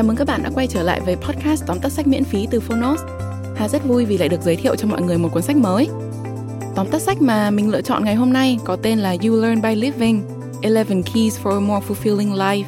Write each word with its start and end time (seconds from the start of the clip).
Chào 0.00 0.06
mừng 0.06 0.16
các 0.16 0.26
bạn 0.26 0.42
đã 0.42 0.50
quay 0.54 0.66
trở 0.66 0.82
lại 0.82 1.00
với 1.00 1.16
podcast 1.16 1.66
tóm 1.66 1.80
tắt 1.80 1.92
sách 1.92 2.06
miễn 2.06 2.24
phí 2.24 2.46
từ 2.50 2.60
Phonos. 2.60 3.00
Hà 3.56 3.68
rất 3.68 3.84
vui 3.84 4.04
vì 4.04 4.18
lại 4.18 4.28
được 4.28 4.42
giới 4.42 4.56
thiệu 4.56 4.76
cho 4.76 4.88
mọi 4.88 5.02
người 5.02 5.18
một 5.18 5.28
cuốn 5.32 5.42
sách 5.42 5.56
mới. 5.56 5.88
Tóm 6.74 6.86
tắt 6.90 7.02
sách 7.02 7.22
mà 7.22 7.50
mình 7.50 7.70
lựa 7.70 7.82
chọn 7.82 8.04
ngày 8.04 8.14
hôm 8.14 8.32
nay 8.32 8.58
có 8.64 8.76
tên 8.76 8.98
là 8.98 9.16
You 9.24 9.40
Learn 9.40 9.62
by 9.62 9.74
Living 9.74 10.22
11 10.62 10.84
Keys 11.14 11.38
for 11.42 11.56
a 11.56 11.60
More 11.60 11.86
Fulfilling 11.86 12.34
Life. 12.34 12.64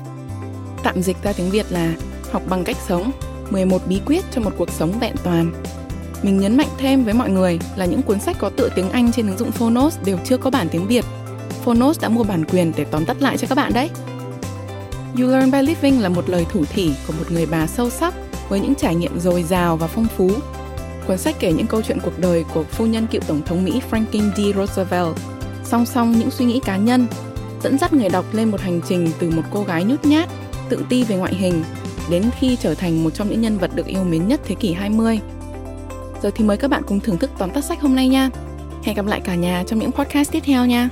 Tạm 0.82 1.02
dịch 1.02 1.16
ra 1.22 1.32
tiếng 1.32 1.50
Việt 1.50 1.66
là 1.70 1.94
Học 2.32 2.42
bằng 2.48 2.64
cách 2.64 2.76
sống 2.88 3.10
11 3.50 3.82
bí 3.86 4.00
quyết 4.06 4.24
cho 4.30 4.40
một 4.40 4.52
cuộc 4.58 4.70
sống 4.70 4.92
vẹn 5.00 5.14
toàn. 5.24 5.52
Mình 6.22 6.40
nhấn 6.40 6.56
mạnh 6.56 6.68
thêm 6.78 7.04
với 7.04 7.14
mọi 7.14 7.30
người 7.30 7.58
là 7.76 7.84
những 7.84 8.02
cuốn 8.02 8.20
sách 8.20 8.36
có 8.38 8.50
tựa 8.56 8.68
tiếng 8.74 8.90
Anh 8.90 9.12
trên 9.12 9.26
ứng 9.26 9.38
dụng 9.38 9.52
Phonos 9.52 9.98
đều 10.04 10.18
chưa 10.24 10.36
có 10.36 10.50
bản 10.50 10.68
tiếng 10.70 10.86
Việt. 10.86 11.04
Phonos 11.64 12.00
đã 12.00 12.08
mua 12.08 12.24
bản 12.24 12.44
quyền 12.44 12.72
để 12.76 12.84
tóm 12.84 13.04
tắt 13.04 13.22
lại 13.22 13.38
cho 13.38 13.46
các 13.46 13.54
bạn 13.54 13.72
đấy. 13.74 13.90
You 15.18 15.28
Learn 15.28 15.50
by 15.50 15.62
Living 15.62 16.02
là 16.02 16.08
một 16.08 16.28
lời 16.28 16.46
thủ 16.50 16.64
thỉ 16.64 16.92
của 17.06 17.12
một 17.12 17.24
người 17.30 17.46
bà 17.46 17.66
sâu 17.66 17.90
sắc 17.90 18.14
với 18.48 18.60
những 18.60 18.74
trải 18.74 18.94
nghiệm 18.94 19.20
dồi 19.20 19.42
dào 19.42 19.76
và 19.76 19.86
phong 19.86 20.06
phú. 20.16 20.30
Cuốn 21.06 21.18
sách 21.18 21.36
kể 21.38 21.52
những 21.52 21.66
câu 21.66 21.82
chuyện 21.82 21.98
cuộc 22.04 22.18
đời 22.18 22.44
của 22.54 22.62
phu 22.62 22.86
nhân 22.86 23.06
cựu 23.06 23.20
tổng 23.26 23.42
thống 23.46 23.64
Mỹ 23.64 23.80
Franklin 23.90 24.30
D. 24.36 24.56
Roosevelt, 24.56 25.16
song 25.64 25.86
song 25.86 26.18
những 26.18 26.30
suy 26.30 26.44
nghĩ 26.44 26.60
cá 26.64 26.76
nhân, 26.76 27.06
dẫn 27.62 27.78
dắt 27.78 27.92
người 27.92 28.08
đọc 28.08 28.24
lên 28.32 28.50
một 28.50 28.60
hành 28.60 28.80
trình 28.88 29.08
từ 29.18 29.30
một 29.30 29.42
cô 29.50 29.62
gái 29.62 29.84
nhút 29.84 30.04
nhát, 30.04 30.28
tự 30.68 30.84
ti 30.88 31.04
về 31.04 31.16
ngoại 31.16 31.34
hình, 31.34 31.64
đến 32.10 32.30
khi 32.38 32.56
trở 32.56 32.74
thành 32.74 33.04
một 33.04 33.14
trong 33.14 33.30
những 33.30 33.40
nhân 33.40 33.58
vật 33.58 33.70
được 33.74 33.86
yêu 33.86 34.04
mến 34.04 34.28
nhất 34.28 34.40
thế 34.44 34.54
kỷ 34.54 34.72
20. 34.72 35.20
Giờ 36.22 36.30
thì 36.34 36.44
mời 36.44 36.56
các 36.56 36.70
bạn 36.70 36.82
cùng 36.86 37.00
thưởng 37.00 37.18
thức 37.18 37.30
tóm 37.38 37.50
tắt 37.50 37.64
sách 37.64 37.80
hôm 37.80 37.96
nay 37.96 38.08
nha. 38.08 38.30
Hẹn 38.82 38.96
gặp 38.96 39.06
lại 39.06 39.20
cả 39.20 39.34
nhà 39.34 39.64
trong 39.66 39.78
những 39.78 39.92
podcast 39.92 40.32
tiếp 40.32 40.40
theo 40.46 40.66
nha. 40.66 40.88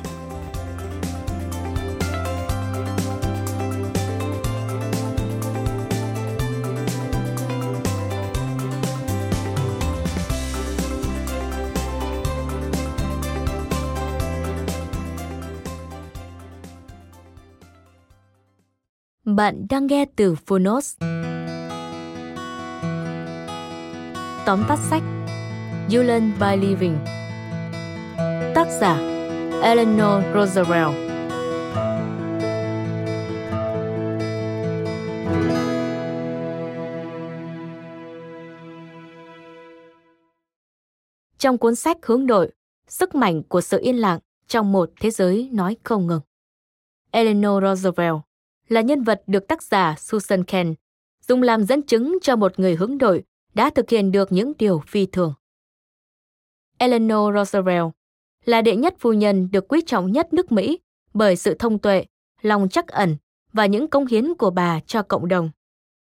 Bạn 19.40 19.66
đang 19.70 19.86
nghe 19.86 20.04
từ 20.16 20.34
Phonos. 20.34 20.96
Tóm 24.46 24.64
tắt 24.68 24.78
sách 24.90 25.02
You 25.92 26.02
Learn 26.02 26.32
by 26.40 26.56
Living 26.56 26.98
Tác 28.54 28.66
giả 28.80 28.98
Eleanor 29.62 30.24
Roosevelt 30.34 30.94
Trong 41.38 41.58
cuốn 41.58 41.74
sách 41.74 41.96
hướng 42.02 42.26
nội, 42.26 42.52
sức 42.88 43.14
mạnh 43.14 43.42
của 43.42 43.60
sự 43.60 43.78
yên 43.82 43.96
lặng 43.96 44.18
trong 44.46 44.72
một 44.72 44.90
thế 45.00 45.10
giới 45.10 45.50
nói 45.52 45.76
không 45.82 46.06
ngừng. 46.06 46.20
Eleanor 47.10 47.62
Roosevelt 47.62 48.29
là 48.70 48.80
nhân 48.80 49.02
vật 49.02 49.22
được 49.26 49.48
tác 49.48 49.62
giả 49.62 49.94
Susan 49.98 50.44
Ken 50.44 50.74
dùng 51.28 51.42
làm 51.42 51.64
dẫn 51.64 51.82
chứng 51.82 52.18
cho 52.22 52.36
một 52.36 52.58
người 52.58 52.76
hướng 52.76 52.98
nội 52.98 53.24
đã 53.54 53.70
thực 53.70 53.90
hiện 53.90 54.12
được 54.12 54.32
những 54.32 54.52
điều 54.58 54.82
phi 54.86 55.06
thường. 55.06 55.34
Eleanor 56.78 57.34
Roosevelt 57.34 57.86
là 58.44 58.62
đệ 58.62 58.76
nhất 58.76 58.94
phu 58.98 59.12
nhân 59.12 59.48
được 59.52 59.64
quý 59.68 59.80
trọng 59.86 60.12
nhất 60.12 60.32
nước 60.32 60.52
Mỹ 60.52 60.78
bởi 61.14 61.36
sự 61.36 61.54
thông 61.54 61.78
tuệ, 61.78 62.04
lòng 62.42 62.68
chắc 62.68 62.88
ẩn 62.88 63.16
và 63.52 63.66
những 63.66 63.88
công 63.88 64.06
hiến 64.06 64.34
của 64.34 64.50
bà 64.50 64.80
cho 64.80 65.02
cộng 65.02 65.28
đồng. 65.28 65.50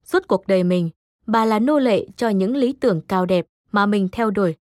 Suốt 0.05 0.27
cuộc 0.29 0.47
đời 0.47 0.65
mình, 0.65 0.91
bà 1.27 1.45
là 1.45 1.59
nô 1.59 1.79
lệ 1.79 2.07
cho 2.17 2.29
những 2.29 2.57
lý 2.57 2.73
tưởng 2.73 3.01
cao 3.09 3.27
đẹp 3.27 3.47
mà 3.73 3.87
mình 3.87 4.09
theo 4.13 4.31
đuổi. 4.31 4.55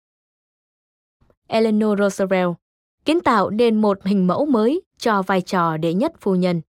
Eleanor 1.47 1.99
Roosevelt 1.99 2.51
kiến 3.05 3.21
tạo 3.21 3.51
nên 3.51 3.81
một 3.81 3.99
hình 4.05 4.27
mẫu 4.27 4.47
mới 4.47 4.83
cho 4.99 5.23
vai 5.23 5.41
trò 5.41 5.77
đệ 5.77 5.95
nhất 5.95 6.13
phu 6.21 6.35
nhân 6.35 6.61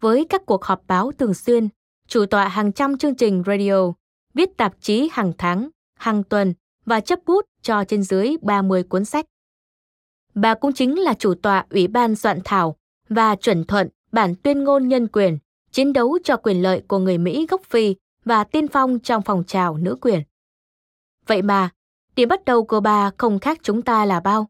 với 0.00 0.26
các 0.28 0.46
cuộc 0.46 0.64
họp 0.64 0.82
báo 0.86 1.12
thường 1.12 1.34
xuyên, 1.34 1.68
chủ 2.08 2.26
tọa 2.26 2.48
hàng 2.48 2.72
trăm 2.72 2.98
chương 2.98 3.14
trình 3.14 3.42
radio, 3.46 3.92
viết 4.34 4.56
tạp 4.56 4.74
chí 4.80 5.08
hàng 5.12 5.32
tháng, 5.38 5.68
hàng 5.94 6.22
tuần 6.24 6.54
và 6.86 7.00
chấp 7.00 7.18
bút 7.26 7.44
cho 7.62 7.84
trên 7.84 8.02
dưới 8.02 8.36
30 8.42 8.82
cuốn 8.82 9.04
sách. 9.04 9.26
Bà 10.34 10.54
cũng 10.54 10.72
chính 10.72 10.98
là 10.98 11.14
chủ 11.14 11.34
tọa 11.34 11.66
Ủy 11.70 11.88
ban 11.88 12.16
soạn 12.16 12.38
thảo 12.44 12.76
và 13.08 13.36
chuẩn 13.36 13.64
thuận 13.64 13.88
bản 14.12 14.34
tuyên 14.42 14.64
ngôn 14.64 14.88
nhân 14.88 15.08
quyền, 15.08 15.38
chiến 15.70 15.92
đấu 15.92 16.18
cho 16.24 16.36
quyền 16.36 16.62
lợi 16.62 16.82
của 16.88 16.98
người 16.98 17.18
Mỹ 17.18 17.46
gốc 17.50 17.62
Phi 17.64 17.94
và 18.24 18.44
tiên 18.44 18.68
phong 18.68 18.98
trong 18.98 19.22
phòng 19.22 19.44
trào 19.46 19.76
nữ 19.76 19.96
quyền. 20.00 20.22
Vậy 21.26 21.42
mà, 21.42 21.70
điểm 22.16 22.28
bắt 22.28 22.44
đầu 22.44 22.64
của 22.64 22.80
bà 22.80 23.10
không 23.18 23.38
khác 23.38 23.58
chúng 23.62 23.82
ta 23.82 24.04
là 24.04 24.20
bao. 24.20 24.48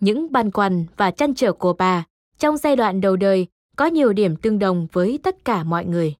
Những 0.00 0.32
băn 0.32 0.50
khoăn 0.50 0.86
và 0.96 1.10
chăn 1.10 1.34
trở 1.34 1.52
của 1.52 1.72
bà 1.72 2.04
trong 2.38 2.56
giai 2.56 2.76
đoạn 2.76 3.00
đầu 3.00 3.16
đời 3.16 3.46
có 3.80 3.86
nhiều 3.86 4.12
điểm 4.12 4.36
tương 4.36 4.58
đồng 4.58 4.86
với 4.92 5.18
tất 5.22 5.44
cả 5.44 5.64
mọi 5.64 5.84
người. 5.84 6.14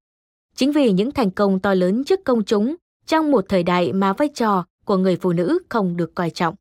Chính 0.55 0.71
vì 0.71 0.91
những 0.91 1.11
thành 1.11 1.31
công 1.31 1.59
to 1.59 1.73
lớn 1.73 2.03
trước 2.03 2.23
công 2.23 2.43
chúng 2.43 2.75
trong 3.05 3.31
một 3.31 3.45
thời 3.49 3.63
đại 3.63 3.93
mà 3.93 4.13
vai 4.13 4.27
trò 4.27 4.65
của 4.85 4.97
người 4.97 5.15
phụ 5.15 5.33
nữ 5.33 5.59
không 5.69 5.97
được 5.97 6.15
coi 6.15 6.29
trọng. 6.29 6.55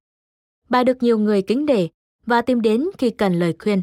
Bà 0.68 0.84
được 0.84 1.02
nhiều 1.02 1.18
người 1.18 1.42
kính 1.42 1.66
nể 1.66 1.88
và 2.26 2.42
tìm 2.42 2.60
đến 2.60 2.84
khi 2.98 3.10
cần 3.10 3.38
lời 3.38 3.54
khuyên. 3.58 3.82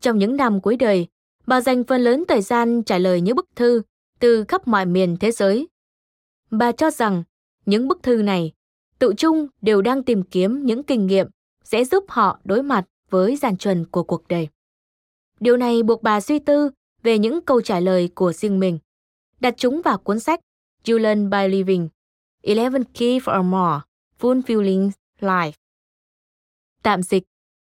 Trong 0.00 0.18
những 0.18 0.36
năm 0.36 0.60
cuối 0.60 0.76
đời, 0.76 1.06
bà 1.46 1.60
dành 1.60 1.84
phần 1.84 2.00
lớn 2.00 2.24
thời 2.28 2.42
gian 2.42 2.82
trả 2.82 2.98
lời 2.98 3.20
những 3.20 3.36
bức 3.36 3.48
thư 3.56 3.82
từ 4.18 4.44
khắp 4.48 4.68
mọi 4.68 4.86
miền 4.86 5.16
thế 5.20 5.30
giới. 5.30 5.68
Bà 6.50 6.72
cho 6.72 6.90
rằng 6.90 7.22
những 7.66 7.88
bức 7.88 8.02
thư 8.02 8.22
này 8.22 8.52
tự 8.98 9.14
chung 9.16 9.46
đều 9.62 9.82
đang 9.82 10.02
tìm 10.02 10.22
kiếm 10.22 10.66
những 10.66 10.82
kinh 10.82 11.06
nghiệm 11.06 11.26
sẽ 11.64 11.84
giúp 11.84 12.04
họ 12.08 12.40
đối 12.44 12.62
mặt 12.62 12.84
với 13.10 13.36
giàn 13.36 13.56
chuẩn 13.56 13.84
của 13.84 14.02
cuộc 14.02 14.28
đời. 14.28 14.48
Điều 15.40 15.56
này 15.56 15.82
buộc 15.82 16.02
bà 16.02 16.20
suy 16.20 16.38
tư 16.38 16.70
về 17.02 17.18
những 17.18 17.40
câu 17.44 17.60
trả 17.60 17.80
lời 17.80 18.10
của 18.14 18.32
riêng 18.32 18.60
mình, 18.60 18.78
đặt 19.40 19.54
chúng 19.56 19.82
vào 19.84 19.98
cuốn 19.98 20.20
sách 20.20 20.40
You 20.88 20.98
Learn 20.98 21.30
by 21.30 21.48
Living, 21.48 21.88
11 22.42 22.78
Key 22.94 23.18
for 23.18 23.32
a 23.32 23.42
More 23.42 23.80
Fulfilling 24.20 24.90
Life. 25.20 25.52
Tạm 26.82 27.02
dịch, 27.02 27.22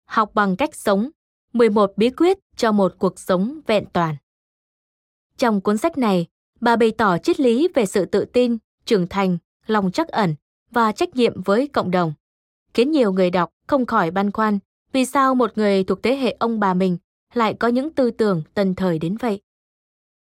học 0.05 0.31
bằng 0.33 0.55
cách 0.55 0.75
sống, 0.75 1.09
11 1.53 1.93
bí 1.97 2.09
quyết 2.09 2.37
cho 2.55 2.71
một 2.71 2.95
cuộc 2.99 3.19
sống 3.19 3.59
vẹn 3.67 3.85
toàn. 3.93 4.15
Trong 5.37 5.61
cuốn 5.61 5.77
sách 5.77 5.97
này, 5.97 6.25
bà 6.59 6.75
bày 6.75 6.91
tỏ 6.91 7.17
triết 7.17 7.39
lý 7.39 7.67
về 7.75 7.85
sự 7.85 8.05
tự 8.05 8.25
tin, 8.25 8.57
trưởng 8.85 9.07
thành, 9.07 9.37
lòng 9.65 9.91
chắc 9.91 10.07
ẩn 10.07 10.35
và 10.71 10.91
trách 10.91 11.15
nhiệm 11.15 11.41
với 11.41 11.67
cộng 11.67 11.91
đồng, 11.91 12.13
khiến 12.73 12.91
nhiều 12.91 13.13
người 13.13 13.29
đọc 13.29 13.49
không 13.67 13.85
khỏi 13.85 14.11
băn 14.11 14.31
khoăn 14.31 14.59
vì 14.91 15.05
sao 15.05 15.35
một 15.35 15.57
người 15.57 15.83
thuộc 15.83 16.03
thế 16.03 16.15
hệ 16.15 16.35
ông 16.39 16.59
bà 16.59 16.73
mình 16.73 16.97
lại 17.33 17.53
có 17.53 17.67
những 17.67 17.93
tư 17.93 18.11
tưởng 18.11 18.43
tân 18.53 18.75
thời 18.75 18.99
đến 18.99 19.17
vậy. 19.17 19.41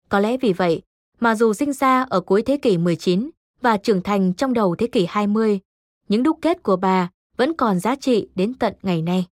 Có 0.09 0.21
lẽ 0.21 0.37
vì 0.37 0.53
vậy 0.53 0.83
mà 1.21 1.35
dù 1.35 1.53
sinh 1.53 1.73
ra 1.73 2.03
ở 2.03 2.21
cuối 2.21 2.43
thế 2.43 2.57
kỷ 2.57 2.79
19 2.79 3.31
và 3.61 3.77
trưởng 3.77 4.03
thành 4.03 4.35
trong 4.35 4.53
đầu 4.53 4.77
thế 4.77 4.87
kỷ 4.87 5.07
20, 5.09 5.61
những 6.09 6.23
đúc 6.23 6.39
kết 6.43 6.63
của 6.63 6.77
bà 6.77 7.11
vẫn 7.37 7.55
còn 7.57 7.81
giá 7.81 7.97
trị 7.97 8.29
đến 8.35 8.55
tận 8.55 8.75
ngày 8.83 9.03
nay. 9.03 9.27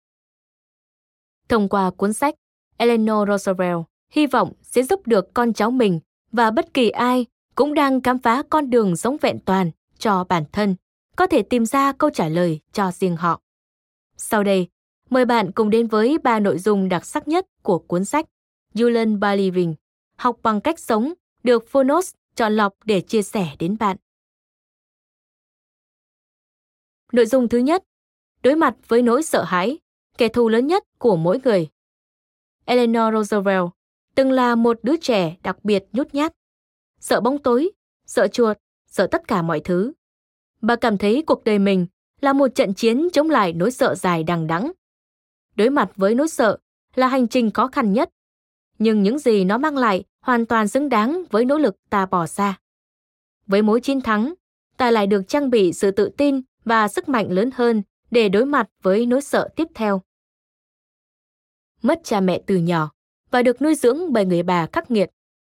Thông 1.50 1.70
qua 1.70 1.90
cuốn 1.90 2.14
sách, 2.14 2.36
Eleanor 2.78 3.28
Roosevelt 3.28 3.78
hy 4.12 4.28
vọng 4.28 4.54
sẽ 4.62 4.84
giúp 4.84 5.08
được 5.08 5.34
con 5.34 5.54
cháu 5.54 5.72
mình 5.72 6.00
và 6.32 6.52
bất 6.52 6.74
kỳ 6.74 6.90
ai 6.90 7.26
cũng 7.56 7.74
đang 7.74 8.02
khám 8.02 8.20
phá 8.20 8.44
con 8.50 8.70
đường 8.70 8.96
sống 8.96 9.18
vẹn 9.22 9.40
toàn 9.46 9.72
cho 9.98 10.24
bản 10.24 10.44
thân, 10.52 10.76
có 11.16 11.28
thể 11.28 11.42
tìm 11.42 11.66
ra 11.66 11.92
câu 11.92 12.10
trả 12.10 12.28
lời 12.28 12.60
cho 12.74 12.92
riêng 12.92 13.16
họ. 13.16 13.42
Sau 14.18 14.44
đây, 14.44 14.68
Mời 15.12 15.26
bạn 15.26 15.52
cùng 15.52 15.70
đến 15.70 15.88
với 15.88 16.18
ba 16.18 16.40
nội 16.40 16.60
dung 16.60 16.90
đặc 16.90 17.06
sắc 17.06 17.28
nhất 17.28 17.48
của 17.64 17.80
cuốn 17.80 18.06
sách 18.06 18.26
Julian 18.74 19.20
Learn 19.22 19.76
học 20.18 20.40
bằng 20.44 20.62
cách 20.62 20.80
sống, 20.80 21.14
được 21.44 21.68
Phonos 21.68 22.14
chọn 22.36 22.54
lọc 22.54 22.74
để 22.86 23.02
chia 23.02 23.22
sẻ 23.22 23.56
đến 23.60 23.78
bạn. 23.80 23.98
Nội 27.12 27.26
dung 27.26 27.50
thứ 27.50 27.58
nhất, 27.58 27.84
đối 28.44 28.56
mặt 28.56 28.76
với 28.88 29.02
nỗi 29.02 29.24
sợ 29.24 29.44
hãi, 29.44 29.78
kẻ 30.18 30.28
thù 30.28 30.50
lớn 30.50 30.68
nhất 30.68 30.84
của 31.00 31.16
mỗi 31.16 31.40
người. 31.44 31.68
Eleanor 32.66 33.14
Roosevelt 33.14 33.66
từng 34.16 34.32
là 34.32 34.56
một 34.56 34.80
đứa 34.84 34.98
trẻ 34.98 35.36
đặc 35.44 35.58
biệt 35.64 35.84
nhút 35.94 36.14
nhát, 36.14 36.34
sợ 37.00 37.22
bóng 37.22 37.38
tối, 37.38 37.72
sợ 38.06 38.28
chuột, 38.28 38.58
sợ 38.88 39.08
tất 39.08 39.28
cả 39.28 39.42
mọi 39.42 39.60
thứ. 39.60 39.94
Bà 40.62 40.76
cảm 40.76 40.98
thấy 40.98 41.24
cuộc 41.28 41.44
đời 41.44 41.60
mình 41.60 41.88
là 42.22 42.34
một 42.34 42.48
trận 42.56 42.74
chiến 42.74 43.10
chống 43.14 43.30
lại 43.30 43.54
nỗi 43.54 43.72
sợ 43.72 43.96
dài 43.96 44.24
đằng 44.24 44.48
đẵng 44.48 44.72
đối 45.56 45.70
mặt 45.70 45.92
với 45.96 46.16
nỗi 46.16 46.28
sợ 46.28 46.58
là 46.96 47.08
hành 47.08 47.28
trình 47.28 47.52
khó 47.52 47.68
khăn 47.68 47.94
nhất. 47.94 48.10
Nhưng 48.80 49.04
những 49.04 49.20
gì 49.20 49.44
nó 49.44 49.58
mang 49.58 49.78
lại 49.78 50.04
hoàn 50.22 50.46
toàn 50.46 50.68
xứng 50.68 50.90
đáng 50.90 51.24
với 51.32 51.46
nỗ 51.46 51.58
lực 51.58 51.76
ta 51.90 52.06
bỏ 52.06 52.28
ra. 52.28 52.60
Với 53.48 53.62
mỗi 53.62 53.82
chiến 53.82 54.02
thắng, 54.02 54.34
ta 54.78 54.92
lại 54.92 55.08
được 55.08 55.22
trang 55.28 55.50
bị 55.50 55.74
sự 55.74 55.92
tự 55.92 56.10
tin 56.18 56.42
và 56.66 56.88
sức 56.88 57.10
mạnh 57.10 57.32
lớn 57.32 57.50
hơn 57.54 57.84
để 58.12 58.30
đối 58.30 58.46
mặt 58.46 58.70
với 58.82 59.06
nỗi 59.06 59.22
sợ 59.22 59.50
tiếp 59.56 59.68
theo. 59.76 60.02
Mất 61.82 62.00
cha 62.04 62.20
mẹ 62.20 62.42
từ 62.48 62.58
nhỏ 62.58 62.92
và 63.32 63.42
được 63.42 63.62
nuôi 63.62 63.76
dưỡng 63.76 64.14
bởi 64.14 64.26
người 64.26 64.44
bà 64.44 64.66
khắc 64.66 64.92
nghiệt, 64.92 65.12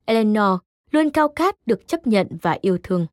Eleanor 0.05 0.59
luôn 0.91 1.11
cao 1.11 1.33
khát 1.37 1.67
được 1.67 1.89
chấp 1.89 2.07
nhận 2.07 2.27
và 2.43 2.59
yêu 2.61 2.79
thương. 2.83 3.07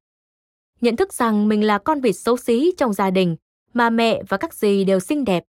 Nhận 0.82 0.96
thức 0.96 1.14
rằng 1.14 1.48
mình 1.48 1.64
là 1.64 1.78
con 1.78 2.02
vịt 2.02 2.16
xấu 2.16 2.38
xí 2.38 2.72
trong 2.78 2.94
gia 2.94 3.10
đình, 3.10 3.36
mà 3.74 3.90
mẹ 3.90 4.24
và 4.30 4.38
các 4.38 4.54
dì 4.54 4.84
đều 4.84 5.00
xinh 5.00 5.26
đẹp, 5.26 5.44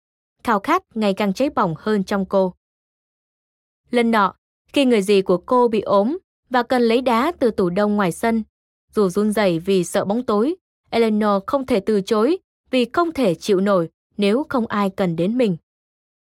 khao 0.43 0.59
khát 0.59 0.83
ngày 0.95 1.13
càng 1.13 1.33
cháy 1.33 1.49
bỏng 1.49 1.73
hơn 1.77 2.03
trong 2.03 2.25
cô. 2.25 2.53
Lần 3.91 4.11
nọ, 4.11 4.35
khi 4.73 4.85
người 4.85 5.01
dì 5.01 5.21
của 5.21 5.37
cô 5.37 5.67
bị 5.67 5.81
ốm 5.81 6.17
và 6.49 6.63
cần 6.63 6.81
lấy 6.81 7.01
đá 7.01 7.31
từ 7.39 7.51
tủ 7.51 7.69
đông 7.69 7.95
ngoài 7.95 8.11
sân, 8.11 8.43
dù 8.95 9.09
run 9.09 9.31
rẩy 9.31 9.59
vì 9.59 9.83
sợ 9.83 10.05
bóng 10.05 10.23
tối, 10.23 10.55
Eleanor 10.89 11.43
không 11.47 11.65
thể 11.65 11.79
từ 11.79 12.01
chối 12.01 12.37
vì 12.71 12.85
không 12.93 13.11
thể 13.11 13.35
chịu 13.35 13.59
nổi 13.59 13.89
nếu 14.17 14.45
không 14.49 14.67
ai 14.67 14.89
cần 14.89 15.15
đến 15.15 15.37
mình. 15.37 15.57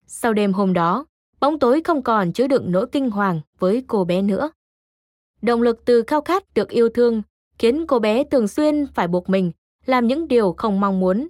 Sau 0.06 0.32
đêm 0.32 0.52
hôm 0.52 0.72
đó, 0.72 1.06
bóng 1.40 1.58
tối 1.58 1.82
không 1.84 2.02
còn 2.02 2.32
chứa 2.32 2.46
đựng 2.46 2.72
nỗi 2.72 2.86
kinh 2.92 3.10
hoàng 3.10 3.40
với 3.58 3.84
cô 3.86 4.04
bé 4.04 4.22
nữa. 4.22 4.50
Động 5.42 5.62
lực 5.62 5.84
từ 5.84 6.02
khao 6.06 6.20
khát 6.20 6.54
được 6.54 6.68
yêu 6.68 6.88
thương 6.88 7.22
khiến 7.58 7.86
cô 7.86 7.98
bé 7.98 8.24
thường 8.24 8.48
xuyên 8.48 8.86
phải 8.94 9.08
buộc 9.08 9.28
mình 9.28 9.52
làm 9.86 10.06
những 10.06 10.28
điều 10.28 10.52
không 10.52 10.80
mong 10.80 11.00
muốn. 11.00 11.28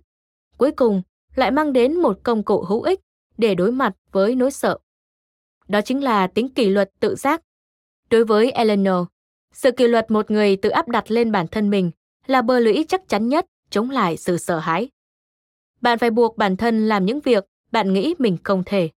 Cuối 0.56 0.70
cùng, 0.70 1.02
lại 1.34 1.50
mang 1.50 1.72
đến 1.72 1.96
một 1.96 2.18
công 2.22 2.42
cụ 2.42 2.64
hữu 2.68 2.82
ích 2.82 3.00
để 3.38 3.54
đối 3.54 3.72
mặt 3.72 3.92
với 4.12 4.34
nỗi 4.34 4.50
sợ. 4.50 4.78
Đó 5.68 5.80
chính 5.80 6.04
là 6.04 6.26
tính 6.26 6.48
kỷ 6.48 6.68
luật 6.68 6.90
tự 7.00 7.14
giác. 7.14 7.42
Đối 8.10 8.24
với 8.24 8.50
Eleanor, 8.50 9.06
sự 9.52 9.70
kỷ 9.70 9.86
luật 9.86 10.10
một 10.10 10.30
người 10.30 10.56
tự 10.56 10.68
áp 10.68 10.88
đặt 10.88 11.10
lên 11.10 11.32
bản 11.32 11.46
thân 11.48 11.70
mình 11.70 11.90
là 12.26 12.42
bờ 12.42 12.58
lũy 12.58 12.84
chắc 12.88 13.08
chắn 13.08 13.28
nhất 13.28 13.46
chống 13.70 13.90
lại 13.90 14.16
sự 14.16 14.38
sợ 14.38 14.58
hãi. 14.58 14.88
Bạn 15.80 15.98
phải 15.98 16.10
buộc 16.10 16.36
bản 16.36 16.56
thân 16.56 16.88
làm 16.88 17.06
những 17.06 17.20
việc 17.20 17.44
bạn 17.72 17.92
nghĩ 17.92 18.14
mình 18.18 18.36
không 18.44 18.62
thể. 18.66 18.90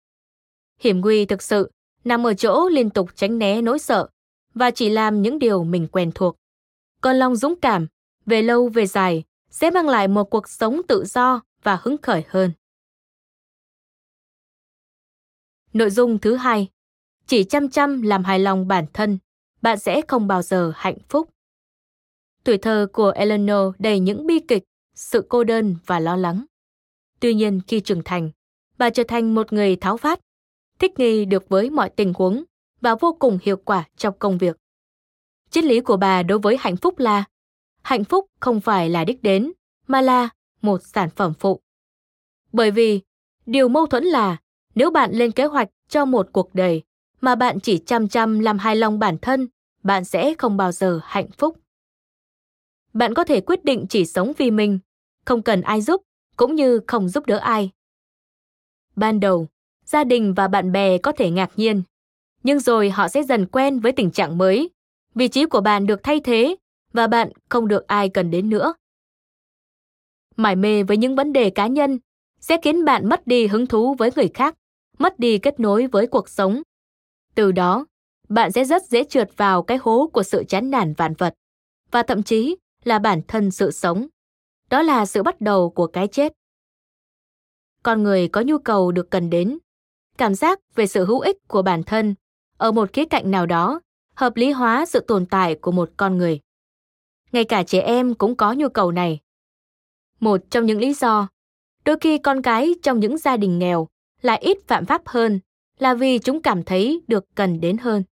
Hiểm 0.80 1.00
nguy 1.00 1.24
thực 1.24 1.42
sự 1.42 1.70
nằm 2.04 2.26
ở 2.26 2.34
chỗ 2.34 2.68
liên 2.68 2.90
tục 2.90 3.10
tránh 3.14 3.38
né 3.38 3.62
nỗi 3.62 3.78
sợ 3.78 4.08
và 4.54 4.70
chỉ 4.70 4.88
làm 4.88 5.22
những 5.22 5.38
điều 5.38 5.64
mình 5.64 5.88
quen 5.92 6.12
thuộc. 6.14 6.36
Còn 7.00 7.16
lòng 7.16 7.36
dũng 7.36 7.60
cảm, 7.60 7.86
về 8.26 8.42
lâu 8.42 8.68
về 8.68 8.86
dài, 8.86 9.24
sẽ 9.50 9.70
mang 9.70 9.88
lại 9.88 10.08
một 10.08 10.24
cuộc 10.24 10.48
sống 10.48 10.80
tự 10.88 11.04
do 11.04 11.42
và 11.62 11.78
hứng 11.82 11.96
khởi 12.02 12.24
hơn. 12.28 12.52
Nội 15.72 15.90
dung 15.90 16.18
thứ 16.18 16.36
hai, 16.36 16.68
chỉ 17.26 17.44
chăm 17.44 17.68
chăm 17.68 18.02
làm 18.02 18.24
hài 18.24 18.38
lòng 18.38 18.68
bản 18.68 18.86
thân, 18.92 19.18
bạn 19.62 19.78
sẽ 19.78 20.02
không 20.08 20.26
bao 20.26 20.42
giờ 20.42 20.72
hạnh 20.74 20.98
phúc. 21.08 21.30
Tuổi 22.44 22.58
thơ 22.58 22.86
của 22.92 23.10
Eleanor 23.10 23.74
đầy 23.78 24.00
những 24.00 24.26
bi 24.26 24.40
kịch, 24.48 24.64
sự 24.94 25.26
cô 25.28 25.44
đơn 25.44 25.76
và 25.86 26.00
lo 26.00 26.16
lắng. 26.16 26.44
Tuy 27.20 27.34
nhiên 27.34 27.60
khi 27.66 27.80
trưởng 27.80 28.02
thành, 28.04 28.30
bà 28.78 28.90
trở 28.90 29.02
thành 29.08 29.34
một 29.34 29.52
người 29.52 29.76
tháo 29.76 29.96
vát, 29.96 30.20
thích 30.78 30.98
nghi 30.98 31.24
được 31.24 31.48
với 31.48 31.70
mọi 31.70 31.90
tình 31.90 32.12
huống 32.16 32.44
và 32.80 32.94
vô 32.94 33.16
cùng 33.18 33.38
hiệu 33.42 33.56
quả 33.56 33.84
trong 33.96 34.18
công 34.18 34.38
việc. 34.38 34.56
Triết 35.50 35.64
lý 35.64 35.80
của 35.80 35.96
bà 35.96 36.22
đối 36.22 36.38
với 36.38 36.56
hạnh 36.60 36.76
phúc 36.76 36.98
là 36.98 37.24
hạnh 37.82 38.04
phúc 38.04 38.26
không 38.40 38.60
phải 38.60 38.90
là 38.90 39.04
đích 39.04 39.22
đến, 39.22 39.52
mà 39.86 40.00
là 40.00 40.28
một 40.62 40.80
sản 40.84 41.08
phẩm 41.16 41.32
phụ. 41.38 41.60
Bởi 42.52 42.70
vì, 42.70 43.00
điều 43.46 43.68
mâu 43.68 43.86
thuẫn 43.86 44.04
là 44.04 44.36
nếu 44.74 44.90
bạn 44.90 45.12
lên 45.12 45.32
kế 45.32 45.44
hoạch 45.44 45.68
cho 45.88 46.04
một 46.04 46.28
cuộc 46.32 46.54
đời 46.54 46.82
mà 47.20 47.34
bạn 47.34 47.60
chỉ 47.60 47.78
chăm 47.78 48.08
chăm 48.08 48.38
làm 48.38 48.58
hài 48.58 48.76
lòng 48.76 48.98
bản 48.98 49.18
thân, 49.22 49.48
bạn 49.82 50.04
sẽ 50.04 50.34
không 50.38 50.56
bao 50.56 50.72
giờ 50.72 51.00
hạnh 51.04 51.30
phúc. 51.38 51.58
Bạn 52.92 53.14
có 53.14 53.24
thể 53.24 53.40
quyết 53.40 53.64
định 53.64 53.86
chỉ 53.88 54.04
sống 54.04 54.32
vì 54.38 54.50
mình, 54.50 54.78
không 55.24 55.42
cần 55.42 55.60
ai 55.60 55.80
giúp, 55.80 56.02
cũng 56.36 56.54
như 56.54 56.80
không 56.86 57.08
giúp 57.08 57.26
đỡ 57.26 57.36
ai. 57.36 57.70
Ban 58.96 59.20
đầu, 59.20 59.46
gia 59.84 60.04
đình 60.04 60.34
và 60.34 60.48
bạn 60.48 60.72
bè 60.72 60.98
có 60.98 61.12
thể 61.12 61.30
ngạc 61.30 61.50
nhiên, 61.56 61.82
nhưng 62.42 62.60
rồi 62.60 62.90
họ 62.90 63.08
sẽ 63.08 63.22
dần 63.22 63.46
quen 63.46 63.80
với 63.80 63.92
tình 63.92 64.10
trạng 64.10 64.38
mới. 64.38 64.70
Vị 65.14 65.28
trí 65.28 65.44
của 65.44 65.60
bạn 65.60 65.86
được 65.86 66.00
thay 66.02 66.20
thế 66.20 66.56
và 66.92 67.06
bạn 67.06 67.32
không 67.48 67.68
được 67.68 67.86
ai 67.86 68.08
cần 68.08 68.30
đến 68.30 68.50
nữa. 68.50 68.74
Mải 70.36 70.56
mê 70.56 70.82
với 70.82 70.96
những 70.96 71.16
vấn 71.16 71.32
đề 71.32 71.50
cá 71.50 71.66
nhân 71.66 71.98
sẽ 72.40 72.56
khiến 72.62 72.84
bạn 72.84 73.08
mất 73.08 73.26
đi 73.26 73.46
hứng 73.46 73.66
thú 73.66 73.94
với 73.94 74.10
người 74.16 74.28
khác, 74.34 74.54
mất 74.98 75.18
đi 75.18 75.38
kết 75.38 75.60
nối 75.60 75.86
với 75.86 76.06
cuộc 76.06 76.28
sống. 76.28 76.62
Từ 77.34 77.52
đó, 77.52 77.86
bạn 78.28 78.52
sẽ 78.52 78.64
rất 78.64 78.82
dễ 78.82 79.04
trượt 79.04 79.30
vào 79.36 79.62
cái 79.62 79.78
hố 79.78 80.10
của 80.12 80.22
sự 80.22 80.44
chán 80.48 80.70
nản 80.70 80.94
vạn 80.94 81.14
vật 81.14 81.34
và 81.90 82.02
thậm 82.02 82.22
chí 82.22 82.56
là 82.84 82.98
bản 82.98 83.20
thân 83.28 83.50
sự 83.50 83.70
sống. 83.70 84.06
Đó 84.70 84.82
là 84.82 85.06
sự 85.06 85.22
bắt 85.22 85.40
đầu 85.40 85.70
của 85.70 85.86
cái 85.86 86.08
chết. 86.08 86.32
Con 87.82 88.02
người 88.02 88.28
có 88.28 88.40
nhu 88.40 88.58
cầu 88.58 88.92
được 88.92 89.10
cần 89.10 89.30
đến, 89.30 89.58
cảm 90.18 90.34
giác 90.34 90.60
về 90.74 90.86
sự 90.86 91.04
hữu 91.04 91.20
ích 91.20 91.36
của 91.48 91.62
bản 91.62 91.82
thân 91.82 92.14
ở 92.58 92.72
một 92.72 92.92
khía 92.92 93.04
cạnh 93.04 93.30
nào 93.30 93.46
đó 93.46 93.80
hợp 94.14 94.36
lý 94.36 94.50
hóa 94.50 94.86
sự 94.86 95.00
tồn 95.00 95.26
tại 95.26 95.54
của 95.54 95.72
một 95.72 95.90
con 95.96 96.18
người. 96.18 96.40
Ngay 97.32 97.44
cả 97.44 97.62
trẻ 97.62 97.80
em 97.80 98.14
cũng 98.14 98.36
có 98.36 98.52
nhu 98.52 98.68
cầu 98.68 98.92
này. 98.92 99.18
Một 100.22 100.40
trong 100.50 100.66
những 100.66 100.78
lý 100.78 100.94
do, 100.94 101.28
đôi 101.84 101.96
khi 102.00 102.18
con 102.18 102.42
cái 102.42 102.74
trong 102.82 103.00
những 103.00 103.18
gia 103.18 103.36
đình 103.36 103.58
nghèo 103.58 103.88
lại 104.20 104.38
ít 104.38 104.58
phạm 104.66 104.86
pháp 104.86 105.02
hơn 105.06 105.40
là 105.78 105.94
vì 105.94 106.18
chúng 106.18 106.42
cảm 106.42 106.62
thấy 106.62 107.02
được 107.08 107.24
cần 107.34 107.60
đến 107.60 107.78
hơn. 107.78 108.02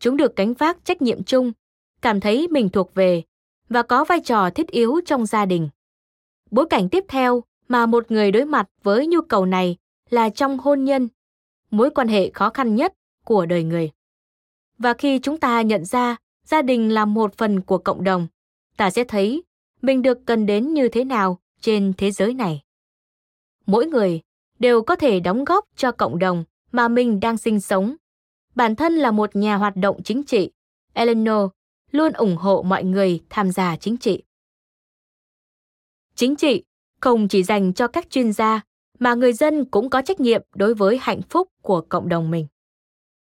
Chúng 0.00 0.16
được 0.16 0.36
gánh 0.36 0.54
vác 0.54 0.84
trách 0.84 1.02
nhiệm 1.02 1.22
chung, 1.22 1.52
cảm 2.02 2.20
thấy 2.20 2.48
mình 2.48 2.68
thuộc 2.68 2.94
về 2.94 3.22
và 3.68 3.82
có 3.82 4.04
vai 4.04 4.20
trò 4.20 4.50
thiết 4.50 4.66
yếu 4.68 5.00
trong 5.06 5.26
gia 5.26 5.46
đình. 5.46 5.68
Bối 6.50 6.66
cảnh 6.70 6.88
tiếp 6.88 7.04
theo 7.08 7.42
mà 7.68 7.86
một 7.86 8.10
người 8.10 8.30
đối 8.30 8.44
mặt 8.44 8.68
với 8.82 9.06
nhu 9.06 9.20
cầu 9.20 9.46
này 9.46 9.76
là 10.10 10.30
trong 10.30 10.58
hôn 10.58 10.84
nhân, 10.84 11.08
mối 11.70 11.90
quan 11.90 12.08
hệ 12.08 12.30
khó 12.30 12.50
khăn 12.50 12.74
nhất 12.74 12.92
của 13.24 13.46
đời 13.46 13.64
người. 13.64 13.90
Và 14.78 14.94
khi 14.94 15.18
chúng 15.18 15.40
ta 15.40 15.62
nhận 15.62 15.84
ra 15.84 16.16
gia 16.44 16.62
đình 16.62 16.94
là 16.94 17.04
một 17.04 17.34
phần 17.36 17.60
của 17.60 17.78
cộng 17.78 18.04
đồng, 18.04 18.26
ta 18.76 18.90
sẽ 18.90 19.04
thấy 19.04 19.42
mình 19.84 20.02
được 20.02 20.18
cần 20.26 20.46
đến 20.46 20.74
như 20.74 20.88
thế 20.88 21.04
nào 21.04 21.38
trên 21.60 21.92
thế 21.98 22.10
giới 22.10 22.34
này. 22.34 22.60
Mỗi 23.66 23.86
người 23.86 24.20
đều 24.58 24.82
có 24.82 24.96
thể 24.96 25.20
đóng 25.20 25.44
góp 25.44 25.64
cho 25.76 25.92
cộng 25.92 26.18
đồng 26.18 26.44
mà 26.72 26.88
mình 26.88 27.20
đang 27.20 27.36
sinh 27.36 27.60
sống. 27.60 27.96
Bản 28.54 28.76
thân 28.76 28.94
là 28.94 29.10
một 29.10 29.36
nhà 29.36 29.56
hoạt 29.56 29.76
động 29.76 30.02
chính 30.02 30.22
trị, 30.22 30.50
Eleanor 30.92 31.50
luôn 31.90 32.12
ủng 32.12 32.36
hộ 32.36 32.62
mọi 32.62 32.84
người 32.84 33.20
tham 33.30 33.52
gia 33.52 33.76
chính 33.76 33.96
trị. 33.96 34.22
Chính 36.14 36.36
trị 36.36 36.62
không 37.00 37.28
chỉ 37.28 37.42
dành 37.42 37.72
cho 37.72 37.88
các 37.88 38.10
chuyên 38.10 38.32
gia 38.32 38.60
mà 38.98 39.14
người 39.14 39.32
dân 39.32 39.64
cũng 39.64 39.90
có 39.90 40.02
trách 40.02 40.20
nhiệm 40.20 40.42
đối 40.54 40.74
với 40.74 40.98
hạnh 41.00 41.22
phúc 41.22 41.48
của 41.62 41.80
cộng 41.88 42.08
đồng 42.08 42.30
mình. 42.30 42.46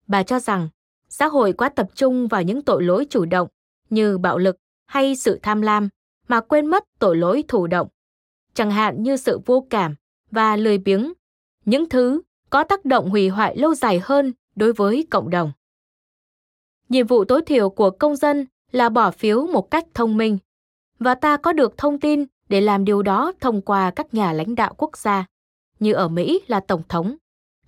Bà 0.08 0.24
cho 0.24 0.40
rằng 0.40 0.70
xã 1.10 1.28
hội 1.28 1.54
quá 1.54 1.70
tập 1.70 1.88
trung 1.96 2.28
vào 2.28 2.44
những 2.44 2.62
tội 2.62 2.84
lỗi 2.84 3.06
chủ 3.10 3.26
động 3.26 3.48
như 3.90 4.18
bạo 4.18 4.38
lực 4.38 4.58
hay 4.86 5.16
sự 5.16 5.40
tham 5.44 5.62
lam 5.62 5.90
mà 6.28 6.42
quên 6.42 6.66
mất 6.66 6.84
tội 7.00 7.18
lỗi 7.18 7.44
thụ 7.48 7.68
động, 7.68 7.88
chẳng 8.54 8.72
hạn 8.72 9.04
như 9.04 9.18
sự 9.18 9.40
vô 9.46 9.68
cảm 9.70 9.96
và 10.32 10.56
lười 10.56 10.78
biếng, 10.78 11.14
những 11.66 11.90
thứ 11.90 12.22
có 12.50 12.64
tác 12.64 12.86
động 12.86 13.10
hủy 13.10 13.30
hoại 13.30 13.58
lâu 13.58 13.76
dài 13.76 14.02
hơn 14.04 14.34
đối 14.56 14.74
với 14.74 15.08
cộng 15.10 15.30
đồng. 15.30 15.52
Nhiệm 16.90 17.08
vụ 17.08 17.26
tối 17.26 17.42
thiểu 17.42 17.70
của 17.70 17.90
công 17.90 18.16
dân 18.16 18.46
là 18.72 18.90
bỏ 18.90 19.12
phiếu 19.12 19.48
một 19.48 19.72
cách 19.72 19.86
thông 19.94 20.18
minh 20.18 20.38
và 21.00 21.16
ta 21.16 21.38
có 21.38 21.54
được 21.54 21.78
thông 21.78 22.00
tin 22.00 22.26
để 22.50 22.62
làm 22.62 22.86
điều 22.86 23.02
đó 23.02 23.32
thông 23.40 23.62
qua 23.62 23.92
các 23.92 24.14
nhà 24.14 24.34
lãnh 24.34 24.56
đạo 24.56 24.74
quốc 24.78 24.98
gia, 24.98 25.26
như 25.80 25.94
ở 25.94 26.08
Mỹ 26.08 26.42
là 26.48 26.60
Tổng 26.60 26.82
thống, 26.90 27.16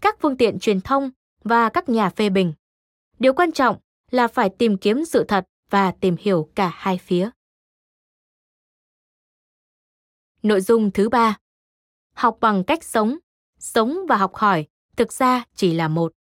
các 0.02 0.18
phương 0.22 0.38
tiện 0.38 0.60
truyền 0.60 0.82
thông 0.82 1.12
và 1.44 1.70
các 1.70 1.90
nhà 1.90 2.10
phê 2.10 2.30
bình. 2.30 2.54
Điều 3.20 3.34
quan 3.34 3.52
trọng 3.52 3.78
là 4.12 4.28
phải 4.28 4.50
tìm 4.50 4.78
kiếm 4.78 5.06
sự 5.06 5.24
thật 5.24 5.46
và 5.70 5.92
tìm 5.92 6.16
hiểu 6.20 6.50
cả 6.56 6.72
hai 6.76 6.98
phía. 6.98 7.30
Nội 10.50 10.62
dung 10.62 10.92
thứ 10.92 11.10
ba 11.10 11.38
Học 12.14 12.38
bằng 12.42 12.64
cách 12.64 12.84
sống, 12.84 13.18
sống 13.60 13.98
và 14.08 14.18
học 14.18 14.36
hỏi 14.36 14.68
thực 14.96 15.14
ra 15.14 15.44
chỉ 15.56 15.74
là 15.74 15.88
một. 15.88 16.14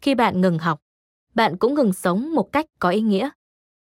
Khi 0.00 0.14
bạn 0.14 0.40
ngừng 0.40 0.58
học, 0.58 0.82
bạn 1.34 1.56
cũng 1.56 1.74
ngừng 1.74 1.92
sống 1.92 2.34
một 2.34 2.52
cách 2.52 2.66
có 2.78 2.90
ý 2.90 3.00
nghĩa. 3.00 3.30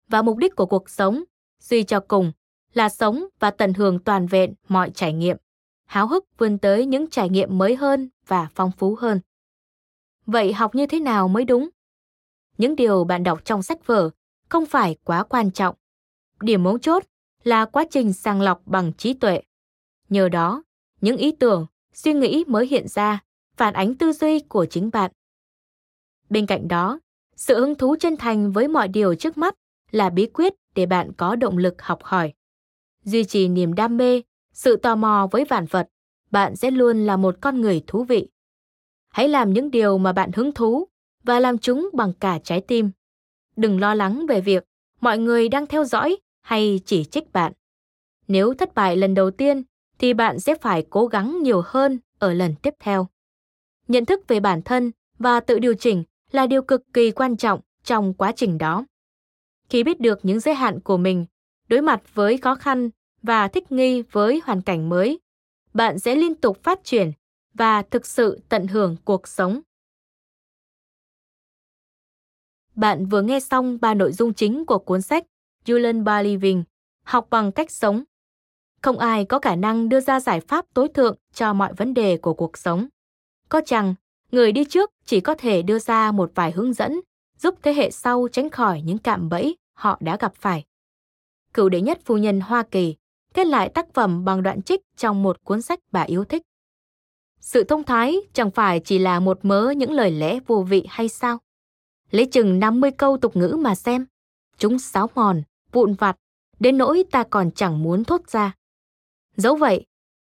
Và 0.09 0.23
mục 0.23 0.37
đích 0.37 0.57
của 0.57 0.67
cuộc 0.67 0.91
sống, 0.91 1.25
suy 1.61 1.83
cho 1.83 2.01
cùng, 2.09 2.33
là 2.75 2.89
sống 2.89 3.25
và 3.39 3.51
tận 3.51 3.75
hưởng 3.75 3.99
toàn 3.99 4.27
vẹn 4.27 4.55
mọi 4.69 4.91
trải 4.91 5.13
nghiệm, 5.13 5.37
háo 5.85 6.07
hức 6.07 6.25
vươn 6.39 6.59
tới 6.59 6.87
những 6.87 7.11
trải 7.11 7.29
nghiệm 7.29 7.59
mới 7.59 7.77
hơn 7.77 8.09
và 8.27 8.49
phong 8.55 8.71
phú 8.79 8.97
hơn. 9.01 9.21
Vậy 10.27 10.53
học 10.53 10.75
như 10.75 10.87
thế 10.87 11.01
nào 11.01 11.29
mới 11.29 11.45
đúng? 11.45 11.69
Những 12.59 12.77
điều 12.77 13.05
bạn 13.05 13.23
đọc 13.23 13.45
trong 13.45 13.63
sách 13.63 13.87
vở 13.87 14.11
không 14.49 14.67
phải 14.67 14.97
quá 15.05 15.25
quan 15.25 15.51
trọng. 15.51 15.77
Điểm 16.41 16.63
mấu 16.63 16.79
chốt 16.79 17.05
là 17.49 17.65
quá 17.65 17.85
trình 17.91 18.13
sàng 18.13 18.41
lọc 18.41 18.63
bằng 18.67 18.93
trí 18.93 19.15
tuệ. 19.15 19.41
Nhờ 20.09 20.29
đó, 20.29 20.63
những 21.01 21.17
ý 21.17 21.33
tưởng, 21.33 21.67
suy 21.93 22.13
nghĩ 22.13 22.45
mới 22.49 22.67
hiện 22.67 22.89
ra, 22.89 23.21
phản 23.57 23.75
ánh 23.75 23.95
tư 23.95 24.13
duy 24.13 24.41
của 24.41 24.67
chính 24.71 24.91
bạn. 24.93 25.11
Bên 26.31 26.47
cạnh 26.47 26.69
đó, 26.69 27.01
sự 27.37 27.61
hứng 27.61 27.75
thú 27.75 27.97
chân 28.01 28.17
thành 28.17 28.53
với 28.53 28.69
mọi 28.69 28.89
điều 28.89 29.15
trước 29.15 29.39
mắt 29.39 29.55
là 29.91 30.11
bí 30.11 30.27
quyết 30.27 30.55
để 30.75 30.87
bạn 30.87 31.13
có 31.17 31.37
động 31.37 31.59
lực 31.59 31.83
học 31.83 31.99
hỏi. 32.03 32.33
Duy 33.05 33.25
trì 33.25 33.49
niềm 33.49 33.75
đam 33.75 33.97
mê, 33.97 34.23
sự 34.53 34.77
tò 34.77 34.97
mò 34.97 35.29
với 35.31 35.45
vạn 35.45 35.67
vật, 35.67 35.89
bạn 36.31 36.57
sẽ 36.57 36.71
luôn 36.71 37.07
là 37.07 37.17
một 37.17 37.35
con 37.41 37.61
người 37.61 37.83
thú 37.87 38.05
vị. 38.05 38.29
Hãy 39.09 39.29
làm 39.29 39.53
những 39.53 39.71
điều 39.71 39.99
mà 39.99 40.13
bạn 40.13 40.33
hứng 40.33 40.53
thú 40.53 40.89
và 41.25 41.41
làm 41.41 41.59
chúng 41.59 41.91
bằng 41.93 42.13
cả 42.21 42.39
trái 42.45 42.61
tim. 42.61 42.91
đừng 43.57 43.81
lo 43.81 43.95
lắng 43.95 44.27
về 44.27 44.41
việc 44.41 44.65
mọi 45.01 45.19
người 45.19 45.49
đang 45.49 45.67
theo 45.67 45.85
dõi 45.85 46.17
hay 46.49 46.81
chỉ 46.85 47.05
trích 47.05 47.33
bạn. 47.33 47.53
Nếu 48.29 48.55
thất 48.55 48.75
bại 48.75 48.97
lần 48.97 49.15
đầu 49.15 49.31
tiên 49.31 49.63
thì 49.99 50.15
bạn 50.15 50.41
sẽ 50.41 50.55
phải 50.55 50.87
cố 50.91 51.07
gắng 51.07 51.43
nhiều 51.43 51.63
hơn 51.65 51.99
ở 52.19 52.33
lần 52.33 52.55
tiếp 52.63 52.75
theo. 52.81 53.07
Nhận 53.89 54.05
thức 54.05 54.29
về 54.29 54.41
bản 54.41 54.63
thân 54.63 54.93
và 55.19 55.41
tự 55.41 55.59
điều 55.59 55.75
chỉnh 55.75 56.05
là 56.31 56.47
điều 56.47 56.63
cực 56.63 56.83
kỳ 56.93 57.11
quan 57.11 57.37
trọng 57.37 57.61
trong 57.85 58.15
quá 58.15 58.33
trình 58.33 58.59
đó. 58.59 58.85
Khi 59.69 59.85
biết 59.85 60.01
được 60.01 60.19
những 60.23 60.41
giới 60.41 60.55
hạn 60.55 60.81
của 60.81 60.97
mình, 60.97 61.27
đối 61.69 61.83
mặt 61.83 62.15
với 62.15 62.39
khó 62.39 62.55
khăn 62.55 62.91
và 63.23 63.49
thích 63.49 63.73
nghi 63.73 64.03
với 64.03 64.41
hoàn 64.45 64.63
cảnh 64.63 64.89
mới, 64.89 65.19
bạn 65.75 65.99
sẽ 65.99 66.15
liên 66.15 66.35
tục 66.35 66.63
phát 66.63 66.81
triển 66.85 67.13
và 67.55 67.83
thực 67.83 68.07
sự 68.07 68.41
tận 68.49 68.67
hưởng 68.67 68.97
cuộc 69.05 69.29
sống. 69.29 69.61
Bạn 72.75 73.07
vừa 73.07 73.23
nghe 73.23 73.41
xong 73.41 73.79
ba 73.81 73.95
nội 73.95 74.13
dung 74.13 74.35
chính 74.35 74.67
của 74.67 74.79
cuốn 74.79 75.03
sách 75.03 75.25
You 75.69 75.79
Learn 75.79 76.05
by 76.05 76.23
Living, 76.23 76.65
học 77.05 77.27
bằng 77.31 77.53
cách 77.53 77.71
sống. 77.71 78.05
Không 78.83 78.99
ai 78.99 79.25
có 79.25 79.39
khả 79.39 79.57
năng 79.57 79.89
đưa 79.89 80.01
ra 80.01 80.21
giải 80.21 80.41
pháp 80.41 80.65
tối 80.75 80.89
thượng 80.95 81.17
cho 81.33 81.53
mọi 81.53 81.73
vấn 81.73 81.95
đề 81.95 82.17
của 82.17 82.35
cuộc 82.35 82.59
sống. 82.59 82.89
Có 83.49 83.61
chăng, 83.67 83.95
người 84.33 84.53
đi 84.53 84.65
trước 84.65 84.91
chỉ 85.05 85.21
có 85.21 85.35
thể 85.35 85.63
đưa 85.63 85.79
ra 85.79 86.13
một 86.13 86.33
vài 86.35 86.53
hướng 86.53 86.73
dẫn 86.73 87.01
giúp 87.39 87.55
thế 87.63 87.75
hệ 87.75 87.91
sau 87.91 88.29
tránh 88.33 88.51
khỏi 88.51 88.83
những 88.83 88.99
cạm 88.99 89.29
bẫy 89.29 89.57
họ 89.75 89.99
đã 90.01 90.17
gặp 90.17 90.35
phải. 90.35 90.65
Cựu 91.55 91.69
đệ 91.69 91.81
nhất 91.81 91.99
phu 92.05 92.17
nhân 92.17 92.41
Hoa 92.41 92.63
Kỳ 92.63 92.97
kết 93.35 93.47
lại 93.47 93.69
tác 93.69 93.95
phẩm 93.95 94.25
bằng 94.25 94.43
đoạn 94.43 94.63
trích 94.63 94.81
trong 94.97 95.23
một 95.23 95.45
cuốn 95.45 95.63
sách 95.63 95.81
bà 95.93 96.03
yêu 96.03 96.25
thích. 96.25 96.43
Sự 97.41 97.65
thông 97.65 97.85
thái 97.85 98.17
chẳng 98.33 98.51
phải 98.51 98.81
chỉ 98.81 98.99
là 98.99 99.21
một 99.21 99.39
mớ 99.43 99.71
những 99.71 99.93
lời 99.93 100.11
lẽ 100.11 100.41
vô 100.47 100.63
vị 100.63 100.87
hay 100.89 101.09
sao? 101.09 101.39
Lấy 102.11 102.27
chừng 102.27 102.59
50 102.59 102.91
câu 102.91 103.19
tục 103.19 103.37
ngữ 103.37 103.57
mà 103.61 103.75
xem. 103.75 104.07
Chúng 104.59 104.79
sáo 104.79 105.11
mòn, 105.15 105.43
vụn 105.73 105.95
vặt, 105.95 106.17
đến 106.61 106.79
nỗi 106.79 107.05
ta 107.11 107.25
còn 107.31 107.51
chẳng 107.51 107.83
muốn 107.83 108.05
thốt 108.05 108.21
ra. 108.29 108.55
Dẫu 109.37 109.57
vậy, 109.57 109.85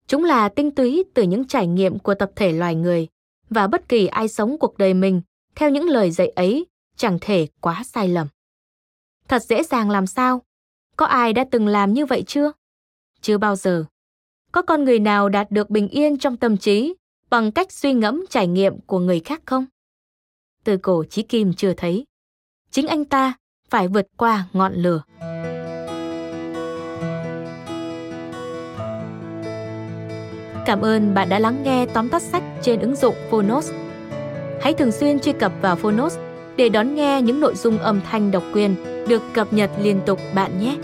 chúng 0.07 0.23
là 0.23 0.49
tinh 0.49 0.71
túy 0.71 1.03
từ 1.13 1.23
những 1.23 1.47
trải 1.47 1.67
nghiệm 1.67 1.99
của 1.99 2.15
tập 2.15 2.31
thể 2.35 2.51
loài 2.51 2.75
người 2.75 3.07
và 3.49 3.67
bất 3.67 3.89
kỳ 3.89 4.07
ai 4.07 4.27
sống 4.27 4.57
cuộc 4.59 4.77
đời 4.77 4.93
mình 4.93 5.21
theo 5.55 5.69
những 5.69 5.89
lời 5.89 6.11
dạy 6.11 6.27
ấy 6.27 6.65
chẳng 6.95 7.17
thể 7.21 7.47
quá 7.61 7.83
sai 7.83 8.07
lầm. 8.07 8.27
Thật 9.27 9.43
dễ 9.43 9.63
dàng 9.63 9.89
làm 9.89 10.07
sao? 10.07 10.41
Có 10.97 11.05
ai 11.05 11.33
đã 11.33 11.45
từng 11.51 11.67
làm 11.67 11.93
như 11.93 12.05
vậy 12.05 12.23
chưa? 12.27 12.51
Chưa 13.21 13.37
bao 13.37 13.55
giờ. 13.55 13.85
Có 14.51 14.61
con 14.61 14.83
người 14.83 14.99
nào 14.99 15.29
đạt 15.29 15.51
được 15.51 15.69
bình 15.69 15.87
yên 15.87 16.17
trong 16.17 16.37
tâm 16.37 16.57
trí 16.57 16.95
bằng 17.29 17.51
cách 17.51 17.71
suy 17.71 17.93
ngẫm 17.93 18.25
trải 18.29 18.47
nghiệm 18.47 18.81
của 18.81 18.99
người 18.99 19.19
khác 19.19 19.41
không? 19.45 19.65
Từ 20.63 20.77
cổ 20.77 21.03
chí 21.09 21.23
kim 21.23 21.53
chưa 21.53 21.73
thấy. 21.73 22.05
Chính 22.71 22.87
anh 22.87 23.05
ta 23.05 23.33
phải 23.69 23.87
vượt 23.87 24.07
qua 24.17 24.43
ngọn 24.53 24.73
lửa. 24.73 25.01
Cảm 30.65 30.81
ơn 30.81 31.13
bạn 31.13 31.29
đã 31.29 31.39
lắng 31.39 31.63
nghe 31.63 31.85
tóm 31.85 32.09
tắt 32.09 32.21
sách 32.21 32.43
trên 32.61 32.79
ứng 32.79 32.95
dụng 32.95 33.15
Phonos. 33.29 33.71
Hãy 34.61 34.73
thường 34.73 34.91
xuyên 34.91 35.19
truy 35.19 35.31
cập 35.31 35.51
vào 35.61 35.75
Phonos 35.75 36.17
để 36.55 36.69
đón 36.69 36.95
nghe 36.95 37.21
những 37.21 37.39
nội 37.39 37.55
dung 37.55 37.77
âm 37.77 38.01
thanh 38.11 38.31
độc 38.31 38.43
quyền 38.53 38.75
được 39.07 39.21
cập 39.33 39.53
nhật 39.53 39.69
liên 39.81 40.01
tục 40.05 40.19
bạn 40.35 40.59
nhé. 40.59 40.77